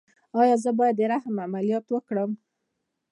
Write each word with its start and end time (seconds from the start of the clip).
ایا 0.39 0.55
زه 0.63 0.71
باید 0.79 0.95
د 0.97 1.01
رحم 1.13 1.35
عملیات 1.45 1.85
وکړم؟ 1.89 2.31